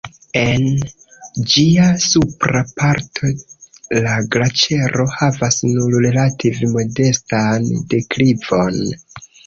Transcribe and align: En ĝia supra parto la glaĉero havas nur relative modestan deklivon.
En 0.39 0.63
ĝia 1.55 1.89
supra 2.05 2.63
parto 2.81 3.31
la 4.07 4.17
glaĉero 4.37 5.07
havas 5.21 5.61
nur 5.77 5.97
relative 6.11 6.75
modestan 6.77 7.73
deklivon. 7.97 8.87